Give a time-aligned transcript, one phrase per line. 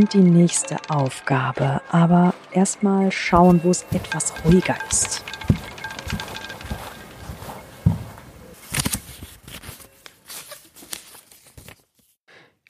[0.00, 1.82] und die nächste Aufgabe.
[1.90, 5.22] Aber erstmal schauen, wo es etwas ruhiger ist.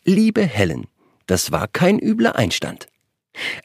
[0.03, 0.89] Liebe Helen,
[1.27, 2.89] das war kein übler Einstand.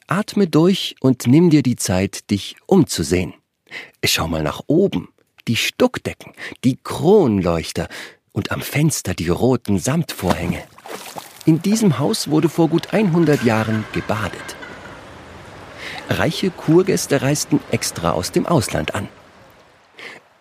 [0.06, 3.34] Atme durch und nimm dir die Zeit, dich umzusehen.
[4.04, 5.08] Schau mal nach oben.
[5.48, 7.88] Die Stuckdecken, die Kronleuchter
[8.32, 10.62] und am Fenster die roten Samtvorhänge.
[11.46, 14.56] In diesem Haus wurde vor gut 100 Jahren gebadet.
[16.08, 19.08] Reiche Kurgäste reisten extra aus dem Ausland an.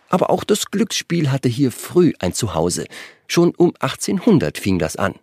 [0.09, 2.85] Aber auch das Glücksspiel hatte hier früh ein Zuhause.
[3.27, 5.13] Schon um 1800 fing das an.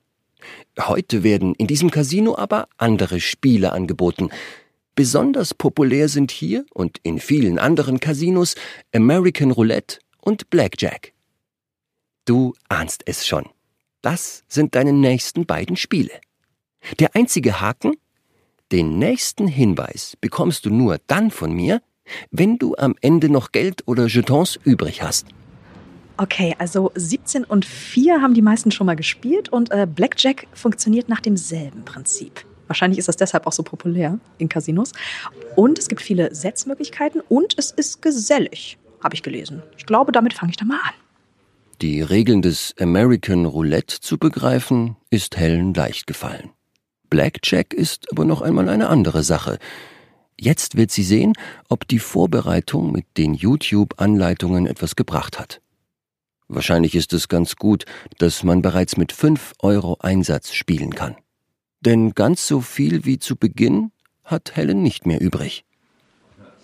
[0.79, 4.31] Heute werden in diesem Casino aber andere Spiele angeboten.
[4.95, 8.55] Besonders populär sind hier und in vielen anderen Casinos
[8.95, 11.13] American Roulette und Blackjack.
[12.25, 13.49] Du ahnst es schon.
[14.03, 16.11] Das sind deine nächsten beiden Spiele.
[16.99, 17.95] Der einzige Haken?
[18.73, 21.81] Den nächsten Hinweis bekommst du nur dann von mir,
[22.31, 25.27] wenn du am Ende noch Geld oder Jetons übrig hast.
[26.17, 31.09] Okay, also 17 und 4 haben die meisten schon mal gespielt und äh, Blackjack funktioniert
[31.09, 32.45] nach demselben Prinzip.
[32.67, 34.93] Wahrscheinlich ist das deshalb auch so populär in Casinos.
[35.57, 39.63] Und es gibt viele Setzmöglichkeiten und es ist gesellig, habe ich gelesen.
[39.77, 41.02] Ich glaube, damit fange ich dann mal an.
[41.83, 46.51] Die Regeln des American Roulette zu begreifen, ist Helen leicht gefallen.
[47.11, 49.59] Blackjack ist aber noch einmal eine andere Sache.
[50.39, 51.33] Jetzt wird sie sehen,
[51.69, 55.61] ob die Vorbereitung mit den YouTube-Anleitungen etwas gebracht hat.
[56.47, 57.85] Wahrscheinlich ist es ganz gut,
[58.19, 61.17] dass man bereits mit 5 Euro Einsatz spielen kann.
[61.81, 63.91] Denn ganz so viel wie zu Beginn
[64.23, 65.65] hat Helen nicht mehr übrig.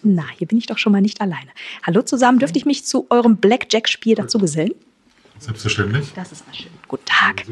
[0.04, 1.50] Na, hier bin ich doch schon mal nicht alleine.
[1.82, 4.74] Hallo zusammen, dürfte ich mich zu eurem Blackjack-Spiel dazu gesellen?
[5.38, 6.12] Selbstverständlich.
[6.14, 6.70] Das ist mal schön.
[6.88, 7.44] Guten Tag.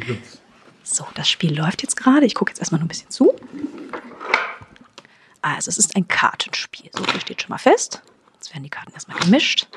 [0.83, 2.27] So, das Spiel läuft jetzt gerade.
[2.27, 3.35] Ich gucke jetzt erstmal noch ein bisschen zu.
[5.43, 6.91] Also, es ist ein Kartenspiel.
[6.93, 8.03] So viel steht schon mal fest.
[8.35, 9.69] Jetzt werden die Karten erstmal gemischt.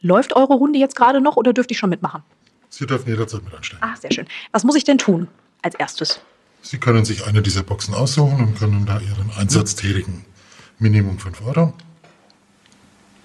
[0.00, 2.22] Läuft eure Runde jetzt gerade noch oder dürfte ich schon mitmachen?
[2.68, 3.82] Sie dürfen jederzeit mit einsteigen.
[3.88, 4.26] Ah, sehr schön.
[4.52, 5.28] Was muss ich denn tun
[5.62, 6.20] als erstes?
[6.60, 10.24] Sie können sich eine dieser Boxen aussuchen und können da Ihren Einsatz tätigen.
[10.78, 11.72] Minimum 5 Euro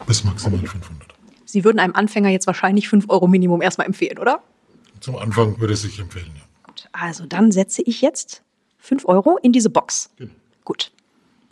[0.05, 1.13] bis maximal 500.
[1.51, 4.43] Sie würden einem Anfänger jetzt wahrscheinlich 5 Euro Minimum erstmal empfehlen, oder?
[4.99, 6.41] Zum Anfang würde es sich empfehlen, ja.
[6.63, 8.43] Gut, also dann setze ich jetzt
[8.77, 10.11] 5 Euro in diese Box.
[10.17, 10.31] Genau.
[10.63, 10.91] Gut.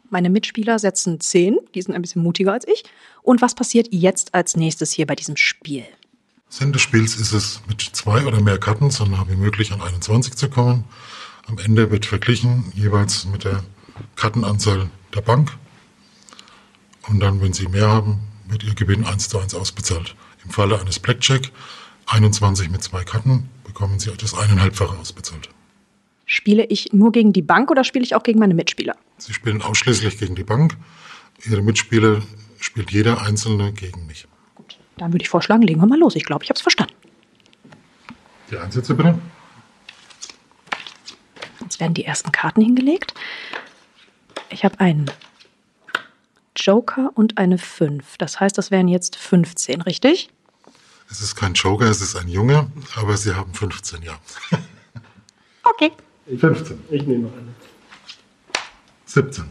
[0.09, 2.83] Meine Mitspieler setzen 10, die sind ein bisschen mutiger als ich.
[3.23, 5.83] Und was passiert jetzt als nächstes hier bei diesem Spiel?
[6.49, 9.81] Sinn des Spiels ist es, mit zwei oder mehr Karten so nah wie möglich an
[9.81, 10.85] 21 zu kommen.
[11.47, 13.63] Am Ende wird verglichen, jeweils mit der
[14.15, 15.57] Kartenanzahl der Bank.
[17.09, 18.19] Und dann, wenn Sie mehr haben,
[18.49, 20.15] wird Ihr Gewinn eins zu eins ausbezahlt.
[20.43, 21.51] Im Falle eines Blackjack
[22.07, 25.49] 21 mit zwei Karten bekommen Sie das eineinhalbfache ausbezahlt.
[26.25, 28.95] Spiele ich nur gegen die Bank oder spiele ich auch gegen meine Mitspieler?
[29.17, 30.75] Sie spielen ausschließlich gegen die Bank.
[31.45, 32.21] Ihre Mitspieler
[32.59, 34.27] spielt jeder Einzelne gegen mich.
[34.55, 36.15] Gut, dann würde ich vorschlagen, legen wir mal los.
[36.15, 36.93] Ich glaube, ich habe es verstanden.
[38.51, 39.17] Die Einsätze bitte.
[41.61, 43.13] Jetzt werden die ersten Karten hingelegt.
[44.49, 45.11] Ich habe einen
[46.57, 48.18] Joker und eine 5.
[48.18, 50.29] Das heißt, das wären jetzt 15, richtig?
[51.09, 54.18] Es ist kein Joker, es ist ein Junge, aber Sie haben 15, ja.
[55.63, 55.91] Okay.
[56.38, 56.81] 15.
[56.90, 57.53] Ich nehme noch eine.
[59.06, 59.45] 17.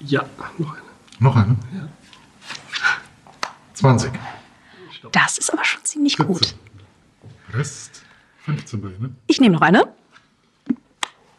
[0.00, 0.24] Ja,
[0.58, 0.82] noch eine.
[1.18, 1.56] Noch eine?
[3.74, 4.12] 20.
[5.12, 6.44] Das ist aber schon ziemlich gut.
[6.44, 6.58] 17.
[7.52, 8.02] Rest
[8.44, 9.16] 15 bei Ihnen.
[9.26, 9.92] Ich nehme noch eine.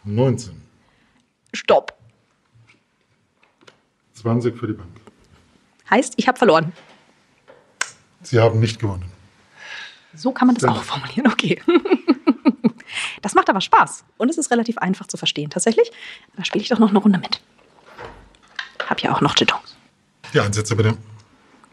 [0.04, 0.62] 19.
[1.54, 1.98] Stopp.
[4.22, 4.90] 20 für die Bank.
[5.90, 6.72] Heißt, ich habe verloren.
[8.22, 9.06] Sie haben nicht gewonnen.
[10.16, 10.72] So kann man das Ja.
[10.72, 11.28] auch formulieren.
[11.32, 11.62] Okay.
[13.22, 14.04] Das macht aber Spaß.
[14.18, 15.50] Und es ist relativ einfach zu verstehen.
[15.50, 15.92] Tatsächlich.
[16.36, 17.40] Da spiele ich doch noch eine Runde mit.
[18.90, 19.78] Hab ja auch noch Jetons.
[20.34, 20.98] Die Einsätze bitte.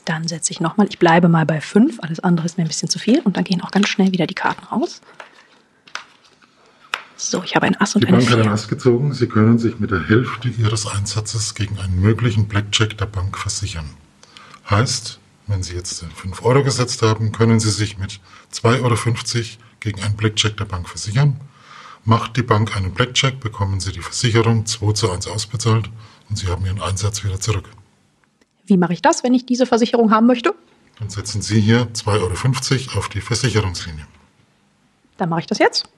[0.05, 0.87] Dann setze ich nochmal.
[0.89, 1.99] Ich bleibe mal bei 5.
[2.03, 3.21] Alles andere ist mir ein bisschen zu viel.
[3.21, 5.01] Und dann gehen auch ganz schnell wieder die Karten raus.
[7.21, 8.53] So, ich habe ein Ass und Die eine Bank hat ein 4.
[8.53, 9.13] Ass gezogen.
[9.13, 13.91] Sie können sich mit der Hälfte Ihres Einsatzes gegen einen möglichen Blackjack der Bank versichern.
[14.71, 15.19] Heißt,
[15.49, 18.21] wenn Sie jetzt 5 Euro gesetzt haben, können Sie sich mit
[18.53, 19.45] 2,50 Euro
[19.81, 21.41] gegen einen Blackjack der Bank versichern.
[22.05, 25.91] Macht die Bank einen Blackjack, bekommen Sie die Versicherung 2 zu 1 ausbezahlt
[26.31, 27.69] und Sie haben Ihren Einsatz wieder zurück.
[28.67, 30.55] Wie mache ich das, wenn ich diese Versicherung haben möchte?
[31.01, 34.07] Dann setzen Sie hier 2,50 Euro auf die Versicherungslinie.
[35.17, 35.89] Dann mache ich das jetzt.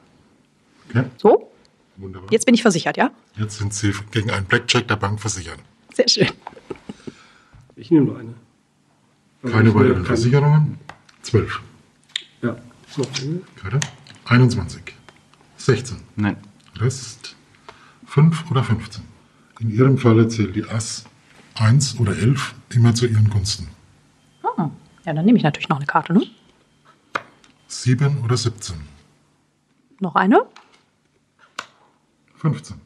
[0.91, 1.05] Okay?
[1.17, 1.51] So.
[1.97, 2.31] Wunderbar.
[2.33, 3.11] Jetzt bin ich versichert, ja?
[3.37, 5.59] Jetzt sind Sie gegen einen Blackjack der Bank versichert.
[5.95, 6.29] Sehr schön.
[7.77, 8.35] Ich nehme noch eine.
[9.43, 10.79] Aber Keine ich will weiteren Versicherungen.
[11.23, 11.61] 12.
[12.43, 12.57] Ja.
[12.97, 13.41] Noch eine.
[13.57, 13.81] Karte.
[14.27, 14.83] 21.
[15.57, 15.99] 16.
[16.17, 16.37] Nein.
[16.77, 17.37] Rest
[18.07, 19.03] 5 oder 15.
[19.61, 21.05] In Ihrem Falle zählt die Ass
[21.55, 23.69] 1 oder 11 immer zu Ihren Gunsten.
[24.43, 24.71] Ah,
[25.05, 26.23] ja, dann nehme ich natürlich noch eine Karte, ne?
[27.69, 28.77] 7 oder 17.
[30.01, 30.47] Noch eine
[32.41, 32.81] 15.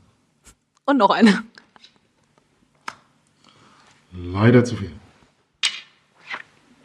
[0.87, 1.45] und noch eine.
[4.13, 4.93] Leider zu viel.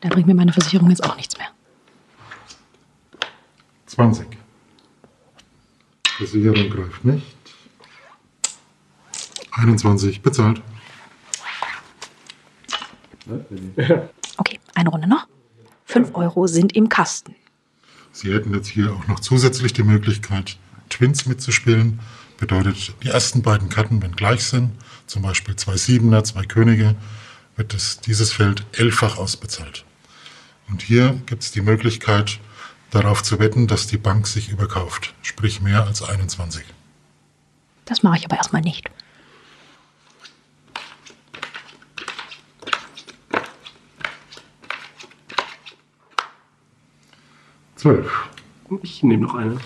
[0.01, 1.48] Da bringt mir meine Versicherung jetzt auch nichts mehr.
[3.88, 4.27] 20.
[6.18, 7.36] Versicherung greift nicht.
[9.51, 10.62] 21 bezahlt.
[14.38, 15.27] Okay, eine Runde noch.
[15.86, 17.36] Fünf Euro sind im Kasten.
[18.12, 20.57] Sie hätten jetzt hier auch noch zusätzlich die Möglichkeit,
[20.89, 22.00] Twins mitzuspielen.
[22.40, 24.72] Bedeutet, die ersten beiden Karten, wenn gleich sind,
[25.08, 26.96] zum Beispiel zwei Siebener, zwei Könige,
[27.58, 29.84] wird es, dieses Feld elffach ausbezahlt.
[30.70, 32.40] Und hier gibt es die Möglichkeit,
[32.92, 36.64] darauf zu wetten, dass die Bank sich überkauft, sprich mehr als 21.
[37.84, 38.90] Das mache ich aber erstmal nicht.
[47.76, 48.30] Zwölf.
[48.82, 49.58] Ich nehme noch eine.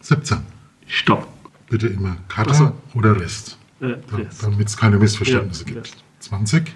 [0.00, 0.55] 17.
[0.86, 1.28] Stopp.
[1.68, 2.76] Bitte immer Karte Ach so.
[2.94, 4.42] oder Rest, Äh, Rest.
[4.42, 5.86] damit es keine Missverständnisse Ja, gibt.
[5.86, 5.96] Rest.
[6.20, 6.72] 20.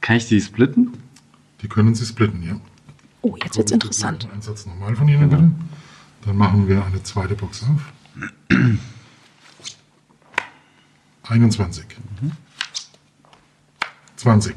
[0.00, 0.92] Kann ich die splitten?
[1.62, 2.60] Die können Sie splitten, ja.
[3.22, 4.22] Oh, jetzt wird's interessant.
[4.24, 5.50] Den Einsatz nochmal von Ihnen, bitte.
[6.26, 7.92] Dann machen wir eine zweite Box auf.
[11.24, 11.86] 21.
[14.16, 14.56] 20.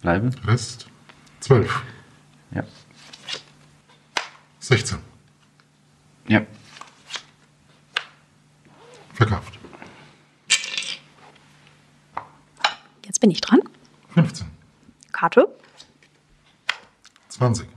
[0.00, 0.30] Bleibe?
[0.46, 0.88] Rest
[1.40, 1.82] 12.
[2.54, 2.64] Ja.
[4.60, 4.98] 16.
[6.28, 6.42] Ja.
[9.14, 9.58] Verkauft.
[13.04, 13.60] Jetzt bin ich dran.
[14.14, 14.46] 15.
[15.12, 15.48] Karte?
[17.28, 17.68] 20.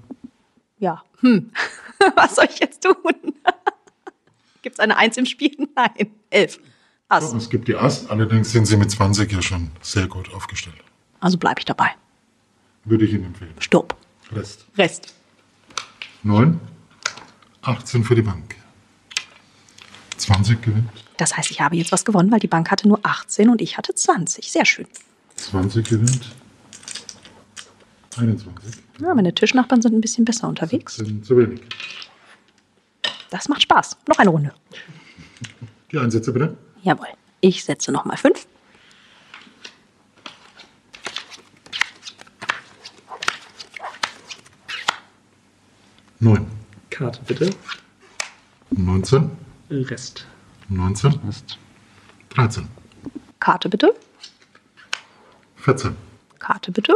[0.80, 1.04] Ja.
[1.20, 1.52] Hm.
[2.16, 2.96] Was soll ich jetzt tun?
[4.62, 5.56] Gibt es eine Eins im Spiel?
[5.76, 6.12] Nein.
[6.30, 6.60] Elf.
[7.10, 7.32] Ass.
[7.34, 10.76] Es gibt die Ass, allerdings sind Sie mit 20 ja schon sehr gut aufgestellt.
[11.22, 11.92] Also bleibe ich dabei.
[12.84, 13.54] Würde ich Ihnen empfehlen.
[13.60, 13.96] Stopp.
[14.32, 14.66] Rest.
[14.78, 15.14] Rest.
[16.24, 16.60] 9.
[17.62, 18.56] 18 für die Bank.
[20.18, 21.07] 20 gewinnt.
[21.18, 23.78] Das heißt, ich habe jetzt was gewonnen, weil die Bank hatte nur 18 und ich
[23.78, 24.52] hatte 20.
[24.52, 24.88] Sehr schön.
[25.36, 26.36] 20 gewinnt.
[28.18, 28.84] 21.
[29.00, 30.96] Ja, meine Tischnachbarn sind ein bisschen besser unterwegs.
[30.96, 31.62] Sind zu wenig.
[33.30, 33.98] Das macht Spaß.
[34.08, 34.54] Noch eine Runde.
[35.92, 36.58] Die Einsätze bitte.
[36.82, 37.08] Jawohl.
[37.42, 38.48] Ich setze nochmal fünf.
[46.20, 46.48] Neun.
[46.90, 47.52] Karte bitte.
[48.72, 49.30] 19.
[49.70, 50.26] Rest.
[50.70, 51.20] 19.
[51.30, 51.58] Ist
[52.30, 52.68] 13.
[53.40, 53.94] Karte bitte.
[55.58, 55.96] 14.
[56.40, 56.96] Karte bitte.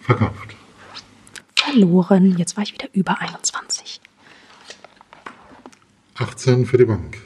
[0.00, 0.54] Verkauft.
[1.56, 2.36] Verloren.
[2.36, 4.00] Jetzt war ich wieder über 21.
[6.16, 7.18] 18 für die Bank.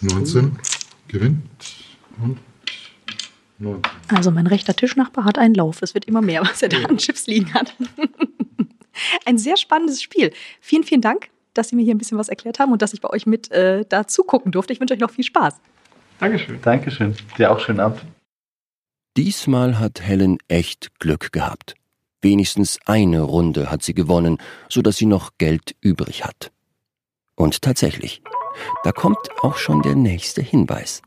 [0.00, 0.58] 19
[1.08, 1.74] gewinnt
[2.22, 2.38] und
[3.58, 3.92] 19.
[4.08, 5.82] Also mein rechter Tischnachbar hat einen Lauf.
[5.82, 7.74] Es wird immer mehr, was er da an Chips liegen hat.
[9.24, 10.32] Ein sehr spannendes Spiel.
[10.60, 13.00] Vielen, vielen Dank, dass Sie mir hier ein bisschen was erklärt haben und dass ich
[13.00, 14.72] bei euch mit äh, da zugucken durfte.
[14.72, 15.60] Ich wünsche euch noch viel Spaß.
[16.18, 16.60] Dankeschön.
[16.62, 17.16] Dankeschön.
[17.38, 18.04] Dir auch schönen Abend.
[19.16, 21.74] Diesmal hat Helen echt Glück gehabt.
[22.22, 24.38] Wenigstens eine Runde hat sie gewonnen,
[24.68, 26.52] so dass sie noch Geld übrig hat.
[27.34, 28.22] Und tatsächlich,
[28.84, 31.00] da kommt auch schon der nächste Hinweis.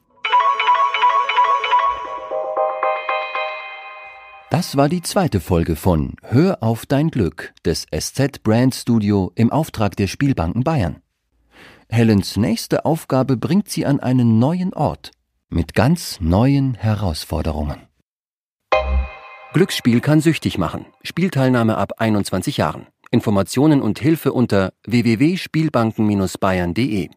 [4.53, 9.51] Das war die zweite Folge von Hör auf dein Glück des SZ Brand Studio im
[9.51, 10.97] Auftrag der Spielbanken Bayern.
[11.89, 15.09] Helens nächste Aufgabe bringt sie an einen neuen Ort
[15.49, 17.81] mit ganz neuen Herausforderungen.
[19.53, 20.85] Glücksspiel kann süchtig machen.
[21.01, 22.85] Spielteilnahme ab 21 Jahren.
[23.09, 27.09] Informationen und Hilfe unter www.spielbanken-bayern.de